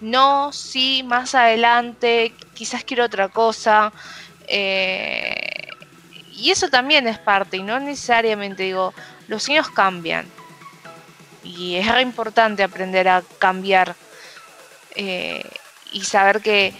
[0.00, 3.92] No, sí, más adelante, quizás quiero otra cosa.
[4.46, 5.68] Eh,
[6.32, 8.94] y eso también es parte, y no necesariamente digo,
[9.28, 10.26] los sueños cambian
[11.42, 13.94] y es re importante aprender a cambiar
[14.96, 15.42] eh,
[15.92, 16.74] y saber que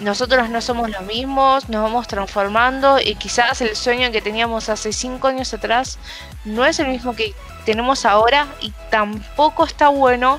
[0.00, 4.92] nosotros no somos los mismos, nos vamos transformando y quizás el sueño que teníamos hace
[4.92, 5.98] cinco años atrás
[6.44, 10.38] no es el mismo que tenemos ahora y tampoco está bueno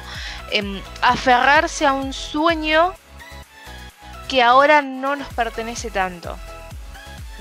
[0.52, 2.94] em, aferrarse a un sueño
[4.28, 6.38] que ahora no nos pertenece tanto.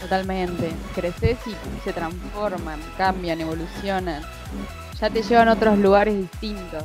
[0.00, 0.72] Totalmente.
[0.94, 4.24] Creces y se transforman, cambian, evolucionan
[5.00, 6.82] ya te llevan a otros lugares distintos.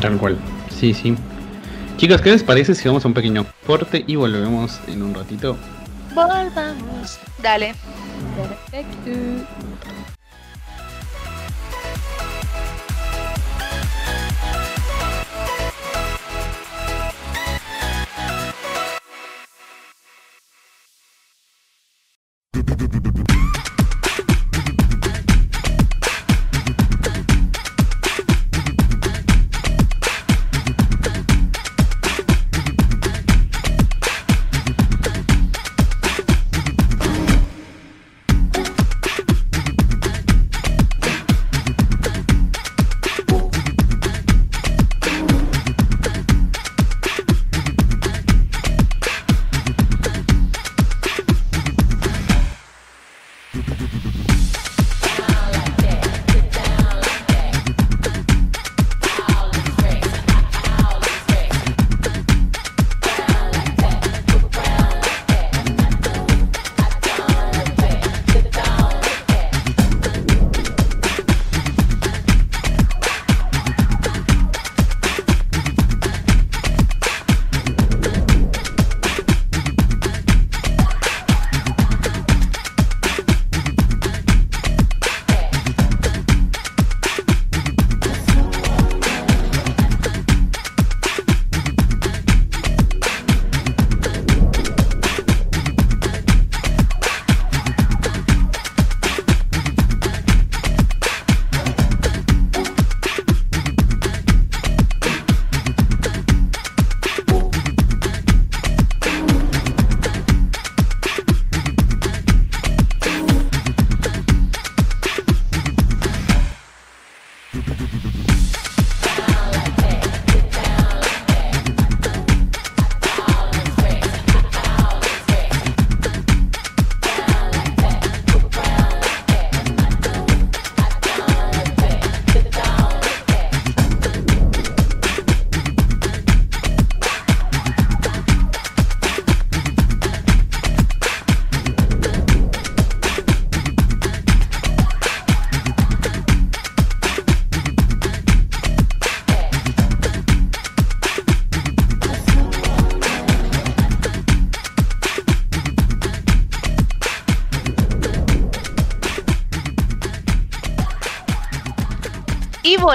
[0.00, 0.38] Tal cual,
[0.70, 1.16] sí, sí.
[1.96, 5.56] Chicos, ¿qué les parece si vamos a un pequeño corte y volvemos en un ratito?
[6.14, 7.18] Volvamos.
[7.42, 7.74] Dale.
[8.36, 9.10] Perfecto.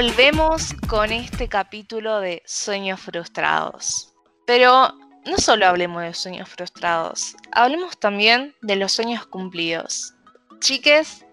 [0.01, 4.13] Volvemos con este capítulo de sueños frustrados.
[4.47, 4.93] Pero
[5.25, 10.13] no solo hablemos de sueños frustrados, hablemos también de los sueños cumplidos.
[10.61, 11.25] Chiques,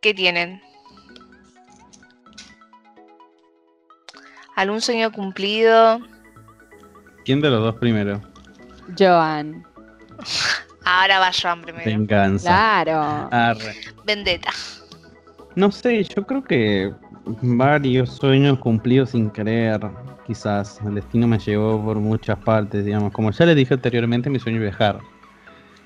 [0.00, 0.62] ¿qué tienen?
[4.56, 6.00] ¿Algún sueño cumplido?
[7.26, 8.22] ¿Quién de los dos primero?
[8.98, 9.66] Joan.
[10.86, 11.84] Ahora va Joan primero.
[11.84, 12.48] Venganza.
[12.48, 13.28] Claro.
[14.06, 14.52] Vendetta.
[15.54, 16.94] No sé, yo creo que
[17.42, 19.80] varios sueños cumplidos sin querer.
[20.26, 23.12] Quizás el destino me llevó por muchas partes, digamos.
[23.12, 24.98] Como ya les dije anteriormente, mi sueño es viajar.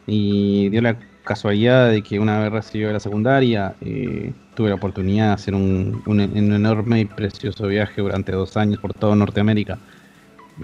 [0.06, 5.28] Y dio la casualidad de que una vez recibió la secundaria, eh, tuve la oportunidad
[5.28, 9.78] de hacer un, un, enorme y precioso viaje durante dos años por todo Norteamérica.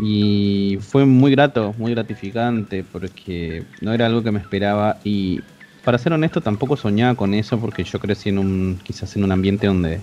[0.01, 4.99] Y fue muy grato, muy gratificante, porque no era algo que me esperaba.
[5.03, 5.41] Y
[5.85, 9.33] para ser honesto, tampoco soñaba con eso, porque yo crecí en un, quizás en un
[9.33, 10.01] ambiente donde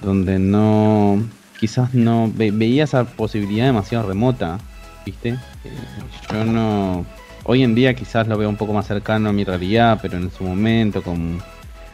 [0.00, 1.22] donde no,
[1.58, 4.58] quizás no veía esa posibilidad demasiado remota,
[5.04, 5.30] ¿viste?
[5.30, 5.38] Eh,
[6.32, 7.04] yo no,
[7.44, 10.30] hoy en día quizás lo veo un poco más cercano a mi realidad, pero en
[10.30, 11.40] su momento, con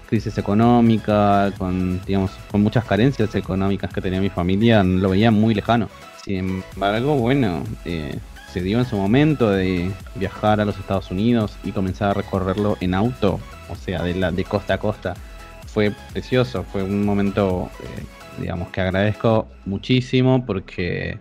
[0.09, 5.55] crisis económica, con, digamos, con muchas carencias económicas que tenía mi familia, lo veía muy
[5.55, 5.89] lejano.
[6.25, 8.19] Sin embargo, bueno, eh,
[8.53, 12.77] se dio en su momento de viajar a los Estados Unidos y comenzar a recorrerlo
[12.81, 15.15] en auto, o sea, de, la, de costa a costa.
[15.75, 18.05] Fue precioso, fue un momento, eh,
[18.39, 21.19] digamos, que agradezco muchísimo porque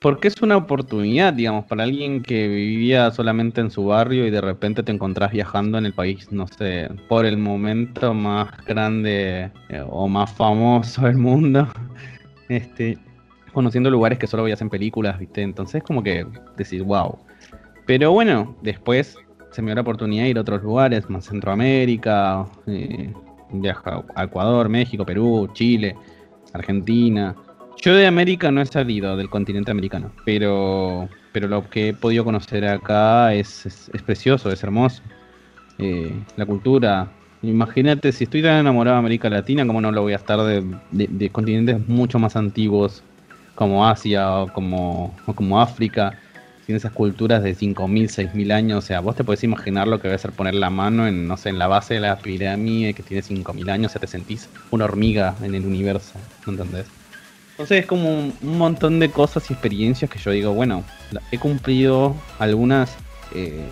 [0.00, 4.40] porque es una oportunidad, digamos, para alguien que vivía solamente en su barrio y de
[4.40, 9.84] repente te encontrás viajando en el país, no sé, por el momento más grande eh,
[9.88, 11.68] o más famoso del mundo.
[12.48, 12.96] Este,
[13.52, 15.42] conociendo lugares que solo veías en películas, ¿viste?
[15.42, 16.24] Entonces como que
[16.56, 17.18] decir, wow.
[17.86, 19.16] Pero bueno, después
[19.56, 23.10] se me dio la oportunidad de ir a otros lugares, más Centroamérica, eh,
[23.50, 25.96] viaja a Ecuador, México, Perú, Chile,
[26.52, 27.34] Argentina.
[27.78, 32.22] Yo de América no he salido, del continente americano, pero, pero lo que he podido
[32.22, 35.02] conocer acá es, es, precioso, es hermoso.
[35.78, 37.08] Eh, la cultura,
[37.40, 40.66] imagínate, si estoy tan enamorado de América Latina, ¿cómo no lo voy a estar de,
[40.90, 43.02] de continentes mucho más antiguos,
[43.54, 46.18] como Asia o como, como África,
[46.66, 50.08] tiene esas culturas de 5.000, 6.000 años, o sea, vos te podés imaginar lo que
[50.08, 53.04] debe ser poner la mano en, no sé, en la base de la pirámide que
[53.04, 56.86] tiene 5.000 años, o sea, te sentís una hormiga en el universo, ¿no entendés?
[57.52, 60.82] Entonces es como un, montón de cosas y experiencias que yo digo, bueno,
[61.30, 62.96] he cumplido algunas
[63.32, 63.64] eh,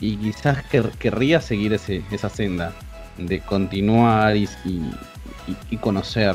[0.00, 0.64] y quizás
[0.98, 2.72] querría seguir ese, esa senda
[3.18, 4.46] de continuar y
[5.80, 6.34] conocer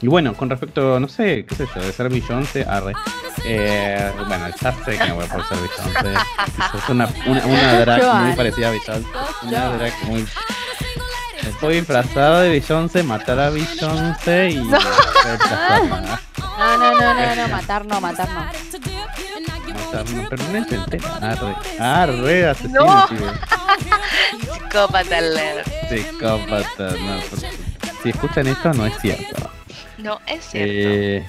[0.00, 2.92] y bueno, con respecto, no sé, qué sé yo, de ser Beyoncé, arre.
[3.44, 6.20] Eh, bueno, ya sé que no voy a poder ser Beyoncé.
[6.76, 9.08] Es una, una, una drag muy parecida a Beyoncé.
[9.42, 10.26] Una drag muy...
[11.42, 14.56] Estoy disfrazado de Beyoncé, matar a Beyoncé y...
[14.64, 14.78] No.
[16.56, 18.40] No, no, no, no, no, matar no, matar no.
[19.74, 21.16] Matar no, pero no entera.
[21.20, 23.08] Arre, arre, asesino, no.
[24.54, 25.18] Psicópata,
[25.88, 27.20] Psicópata, no.
[28.02, 29.53] Si escuchan esto, no es cierto.
[30.04, 30.70] No, es cierto.
[30.72, 31.26] Eh,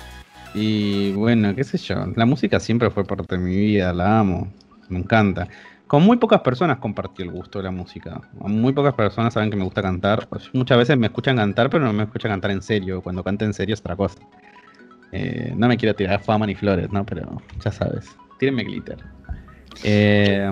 [0.54, 4.52] y bueno, qué sé yo, la música siempre fue parte de mi vida, la amo,
[4.90, 5.48] me encanta.
[5.88, 8.20] Con muy pocas personas compartí el gusto de la música.
[8.34, 10.28] Muy pocas personas saben que me gusta cantar.
[10.52, 13.02] Muchas veces me escuchan cantar, pero no me escuchan cantar en serio.
[13.02, 14.20] Cuando canta en serio es otra cosa.
[15.12, 17.06] Eh, no me quiero tirar fama ni flores, ¿no?
[17.06, 18.98] Pero ya sabes, tírenme glitter.
[19.84, 20.52] Eh,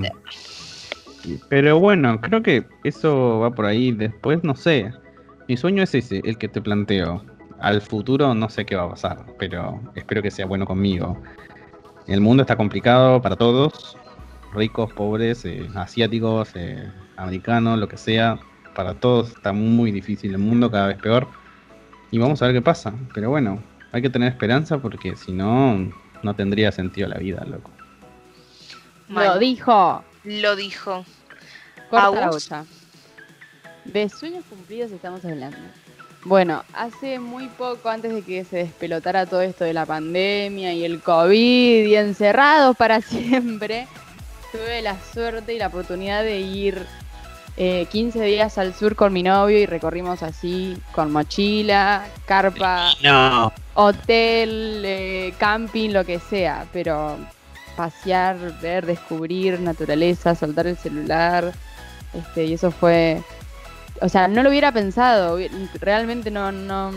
[1.50, 3.92] pero bueno, creo que eso va por ahí.
[3.92, 4.94] Después, no sé.
[5.48, 7.26] Mi sueño es ese, el que te planteo
[7.64, 11.18] al futuro no sé qué va a pasar, pero espero que sea bueno conmigo.
[12.08, 13.96] El mundo está complicado para todos,
[14.54, 18.38] ricos, pobres, eh, asiáticos, eh, americanos, lo que sea.
[18.76, 21.26] Para todos está muy difícil el mundo, cada vez peor.
[22.12, 22.94] Y vamos a ver qué pasa.
[23.14, 25.90] Pero bueno, hay que tener esperanza porque si no,
[26.22, 27.72] no tendría sentido la vida, loco.
[29.08, 30.04] Lo dijo.
[30.26, 31.06] Lo dijo.
[31.90, 32.66] Corta
[33.86, 35.58] De sueños cumplidos estamos hablando.
[36.26, 40.86] Bueno, hace muy poco, antes de que se despelotara todo esto de la pandemia y
[40.86, 43.88] el COVID y encerrados para siempre,
[44.52, 46.86] tuve la suerte y la oportunidad de ir
[47.56, 52.94] 15 eh, días al sur con mi novio y recorrimos así con mochila, carpa,
[53.74, 57.18] hotel, eh, camping, lo que sea, pero
[57.76, 61.52] pasear, ver, descubrir naturaleza, soltar el celular,
[62.14, 63.22] este, y eso fue
[64.04, 65.40] o sea, no lo hubiera pensado,
[65.80, 66.92] realmente no, no,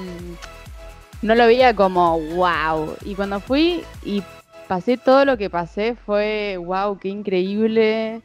[1.23, 2.97] no lo veía como wow.
[3.05, 4.25] Y cuando fui y
[4.67, 8.23] pasé todo lo que pasé fue wow, qué increíble.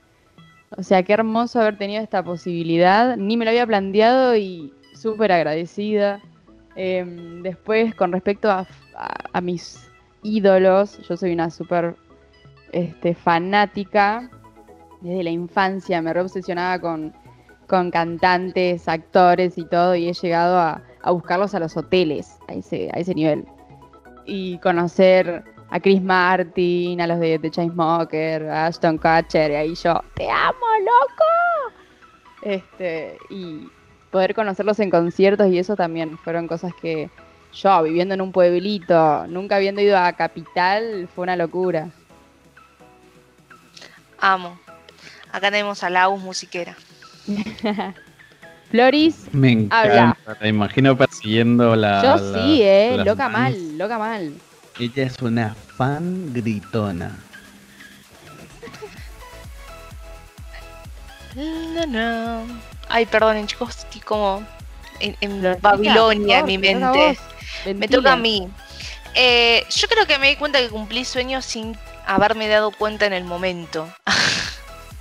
[0.76, 3.17] O sea, qué hermoso haber tenido esta posibilidad.
[3.17, 6.20] Ni me lo había planteado y súper agradecida.
[6.76, 8.65] Em, después, con respecto a,
[9.44, 9.91] mis
[10.24, 11.96] ídolos, yo soy una súper
[12.72, 14.28] este, fanática.
[15.02, 17.13] Desde la infancia me re obsesionaba con,
[17.71, 23.15] con cantantes, actores y todo, y he llegado a, buscarlos a los hoteles, a ese,
[23.15, 23.45] nivel.
[24.25, 29.75] Y conocer a Chris Martin, a los de The Chainsmokers, a Ashton Kutcher, y ahí
[29.75, 31.73] yo, ¡te amo, loco!
[32.41, 33.69] Este, y
[34.12, 37.10] poder conocerlos en conciertos y eso también fueron cosas que
[37.53, 41.89] yo, viviendo en un pueblito, nunca habiendo ido a Capital, fue una locura.
[44.19, 44.60] Amo.
[45.31, 46.75] Acá tenemos a Lau musiquera.
[48.72, 50.48] Floris, me encanta, habla.
[50.48, 52.02] imagino persiguiendo la.
[52.02, 54.34] Yo sí, eh, loca mal, loca mal.
[54.80, 57.17] Ella es una fan gritona.
[61.36, 62.62] No, no.
[62.88, 64.44] Ay, perdonen, chicos, estoy como
[65.00, 67.17] en, Babilonia en mi mente.
[67.75, 68.50] Me toca a mí.
[69.15, 73.13] Eh, yo creo que me di cuenta que cumplí sueños sin haberme dado cuenta en
[73.13, 73.88] el momento.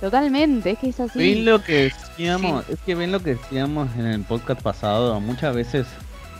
[0.01, 1.17] Totalmente, es que es así.
[1.19, 5.55] Ven lo que decíamos, es que ven lo que decíamos en el podcast pasado, muchas
[5.55, 5.87] veces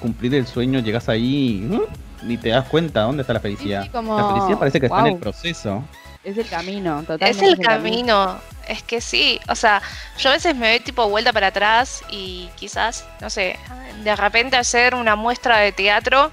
[0.01, 1.85] cumplir el sueño, llegas ahí y uh,
[2.23, 3.81] ni te das cuenta dónde está la felicidad.
[3.83, 5.83] Sí, sí, como- La felicidad parece que está en el proceso.
[6.23, 7.29] Es el camino, totalmente.
[7.29, 8.37] Es el camino.
[8.67, 9.81] Es que sí, o sea,
[10.19, 13.57] yo a veces me doy tipo vuelta para atrás y quizás, no sé,
[14.03, 16.31] de repente hacer una muestra de teatro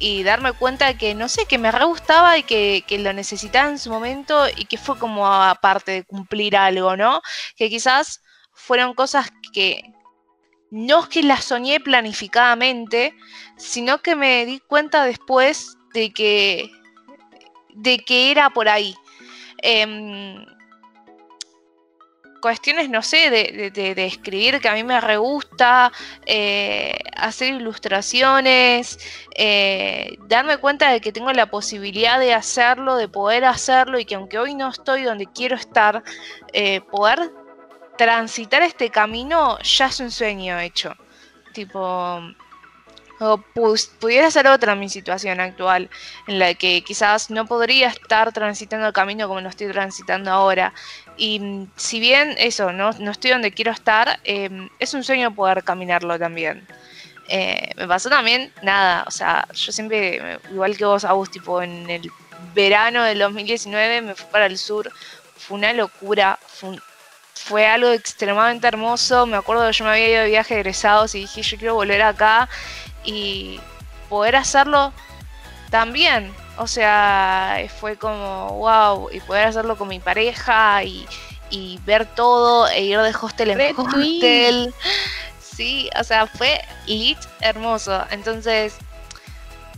[0.00, 3.68] y darme cuenta que, no sé, que me re gustaba y que, que lo necesitaba
[3.68, 7.20] en su momento y que fue como aparte de cumplir algo, ¿no?
[7.54, 8.22] Que quizás
[8.54, 9.82] fueron cosas que
[10.70, 13.14] no es que las soñé planificadamente,
[13.56, 16.70] sino que me di cuenta después de que,
[17.74, 18.94] de que era por ahí.
[19.58, 20.46] Em,
[22.40, 25.92] cuestiones, no sé, de, de- escribir que a mí me re gusta,
[26.26, 28.98] eh, hacer ilustraciones,
[29.36, 34.14] eh, darme cuenta de que tengo la posibilidad de hacerlo, de poder hacerlo y que
[34.14, 36.02] aunque hoy no estoy donde quiero estar,
[36.52, 37.30] eh, poder
[37.96, 40.96] transitar este camino ya es un sueño hecho.
[41.52, 42.20] Tipo,
[43.20, 43.36] o
[44.00, 45.90] pudiera ser otra mi situación actual,
[46.26, 50.72] en la que quizás no podría estar transitando el camino como lo estoy transitando ahora.
[51.20, 54.48] Y si bien eso, no, no estoy donde quiero estar, eh,
[54.78, 56.66] es un sueño poder caminarlo también.
[57.28, 61.90] Eh, me pasó también, nada, o sea, yo siempre, igual que vos, Agus, tipo en
[61.90, 62.10] el
[62.54, 64.90] verano del 2019 me fui para el sur,
[65.36, 66.78] fue una locura, fue,
[67.34, 71.20] fue algo extremadamente hermoso, me acuerdo que yo me había ido de viaje egresados y
[71.20, 72.48] dije, yo quiero volver acá
[73.04, 73.60] y
[74.08, 74.94] poder hacerlo
[75.70, 76.32] también.
[76.60, 81.06] O sea, fue como wow, y poder hacerlo con mi pareja y,
[81.48, 84.74] y ver todo e ir de hostel en hostel.
[85.40, 88.04] Sí, o sea, fue lit hermoso.
[88.10, 88.74] Entonces,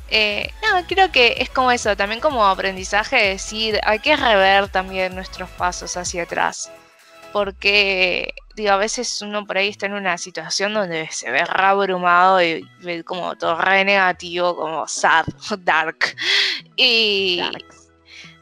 [0.08, 5.14] eh, no, creo que es como eso, también como aprendizaje decir, hay que rever también
[5.14, 6.68] nuestros pasos hacia atrás.
[7.32, 11.64] Porque, digo, a veces uno por ahí está en una situación donde se ve re
[11.64, 15.24] abrumado y ve como todo re negativo, como sad,
[15.60, 16.16] dark.
[16.76, 17.90] Y, Darks.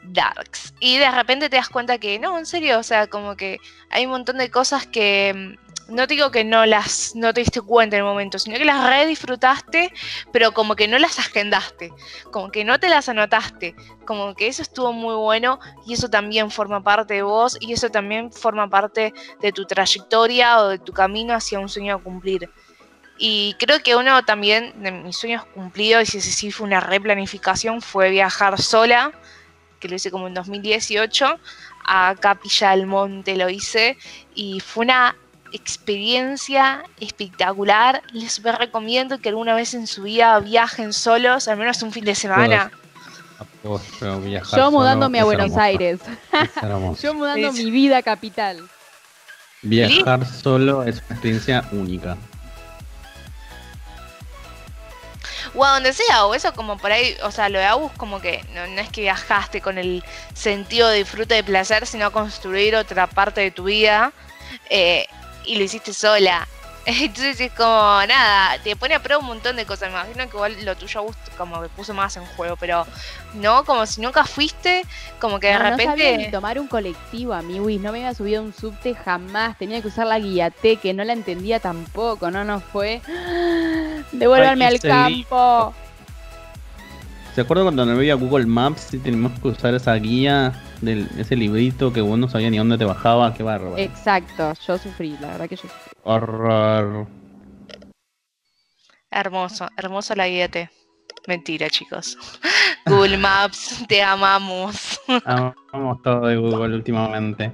[0.03, 0.73] darks.
[0.79, 4.05] Y de repente te das cuenta que no, en serio, o sea, como que hay
[4.05, 5.57] un montón de cosas que
[5.91, 8.89] no digo que no las no te diste cuenta en el momento, sino que las
[8.89, 9.93] re disfrutaste,
[10.31, 11.91] pero como que no las agendaste,
[12.31, 13.75] como que no te las anotaste,
[14.05, 17.89] como que eso estuvo muy bueno y eso también forma parte de vos y eso
[17.89, 22.49] también forma parte de tu trayectoria o de tu camino hacia un sueño a cumplir.
[23.23, 27.79] Y creo que uno también de mis sueños cumplidos, y ese sí fue una replanificación,
[27.81, 29.11] fue viajar sola,
[29.79, 31.39] que lo hice como en 2018,
[31.85, 33.95] a Capilla del Monte lo hice,
[34.33, 35.15] y fue una
[35.51, 38.01] experiencia espectacular.
[38.13, 42.05] Les super recomiendo que alguna vez en su vida viajen solos, al menos un fin
[42.05, 42.71] de semana.
[43.63, 45.99] Yo mudándome a solo Buenos hermoso, Aires.
[47.01, 48.67] Yo mudando mi vida a capital.
[49.61, 52.17] Viajar solo es una experiencia única.
[55.53, 58.21] O a donde sea, o eso como por ahí, o sea, lo de Agus como
[58.21, 62.75] que no, no es que viajaste con el sentido de disfrute de placer, sino construir
[62.75, 64.13] otra parte de tu vida
[64.69, 65.05] eh,
[65.51, 66.47] y lo hiciste sola.
[66.85, 69.91] Entonces es como, nada, te pone a prueba un montón de cosas.
[69.91, 71.05] Me imagino que igual lo tuyo
[71.37, 72.87] como que puso más en juego, pero
[73.35, 74.83] no, como si nunca fuiste,
[75.19, 76.31] como que de No, no sabía ni repente...
[76.31, 77.81] tomar un colectivo, amiguis.
[77.81, 79.57] No me había subido a un subte jamás.
[79.57, 82.31] Tenía que usar la guía T, que no la entendía tampoco.
[82.31, 83.01] No, no fue.
[84.11, 85.75] Devuélvanme al campo.
[87.35, 90.51] ¿Se acuerdan cuando no había Google Maps y teníamos que usar esa guía,
[90.81, 93.33] del, ese librito que vos no sabías ni dónde te bajaba?
[93.33, 93.77] Qué bárbaro.
[93.77, 95.91] Exacto, yo sufrí, la verdad que yo sufrí.
[96.03, 97.07] Horror.
[99.09, 100.69] Hermoso, hermoso la guía T.
[101.27, 102.17] Mentira, chicos.
[102.85, 104.99] Google Maps, te amamos.
[105.25, 107.51] Amamos todo de Google últimamente.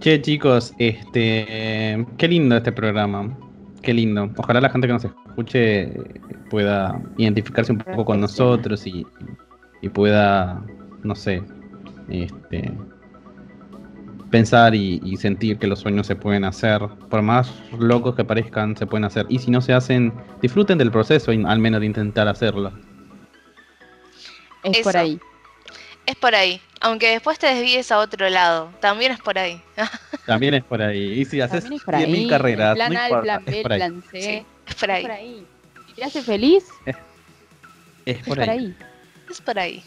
[0.00, 2.06] Che, chicos, este.
[2.16, 3.36] Qué lindo este programa.
[3.82, 4.30] Qué lindo.
[4.36, 5.92] Ojalá la gente que nos escuche
[6.50, 9.06] pueda identificarse un poco con nosotros y,
[9.82, 10.62] y pueda,
[11.02, 11.42] no sé,
[12.08, 12.72] este.
[14.30, 16.80] Pensar y, y sentir que los sueños se pueden hacer.
[17.08, 19.24] Por más locos que parezcan, se pueden hacer.
[19.28, 22.72] Y si no se hacen, disfruten del proceso y al menos de intentar hacerlo.
[24.64, 25.20] Es por ahí.
[26.06, 26.60] Es por ahí.
[26.80, 28.70] Aunque después te desvíes a otro lado.
[28.80, 29.60] También es por ahí.
[30.26, 31.20] También es por ahí.
[31.20, 32.28] Y si haces También es por 10.000 ahí.
[32.28, 33.78] carreras, plan no A, importa, plan B, es por ahí.
[33.78, 34.20] plan C.
[34.20, 35.02] Sí, es por Es ahí.
[35.02, 35.46] por ahí.
[35.86, 36.96] Si te hace feliz, Es
[38.06, 38.58] es por por ahí.
[38.58, 38.76] ahí.
[39.30, 39.82] Es por ahí.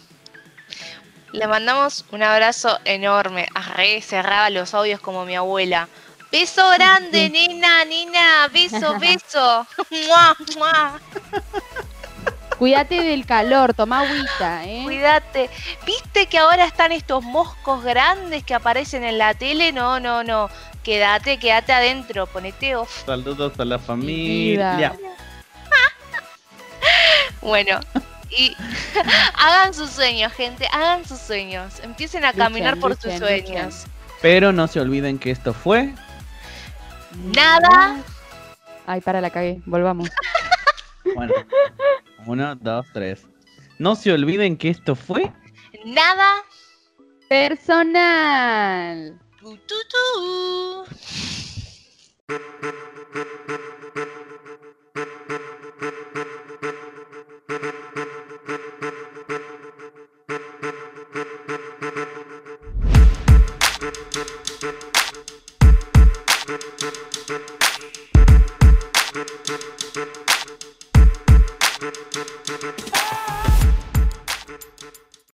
[1.31, 3.47] Le mandamos un abrazo enorme.
[3.53, 5.87] Arre, cerraba los audios como mi abuela.
[6.31, 8.47] Beso grande, nena, nena.
[8.51, 9.67] Beso, beso.
[9.89, 10.99] Mua, mua.
[12.57, 14.81] Cuídate del calor, toma agüita, ¿eh?
[14.83, 15.49] Cuídate.
[15.85, 19.71] ¿Viste que ahora están estos moscos grandes que aparecen en la tele?
[19.71, 20.49] No, no, no.
[20.83, 23.05] Quédate, quédate adentro, ponete off.
[23.05, 24.93] Saludos a la familia.
[27.41, 27.79] Bueno,
[28.31, 28.55] y
[29.35, 31.79] hagan sus sueños, gente, hagan sus sueños.
[31.83, 33.85] Empiecen a caminar por sus luchen, sueños.
[34.21, 35.93] Pero no se olviden que esto fue.
[37.35, 37.97] Nada.
[38.85, 39.61] Ay, para, la cagué.
[39.65, 40.09] Volvamos.
[41.15, 41.33] Bueno,
[42.27, 43.25] uno, dos, tres.
[43.79, 45.31] No se olviden que esto fue.
[45.85, 46.43] Nada.
[47.27, 49.19] Personal.
[49.39, 50.85] Tu, tu, tu.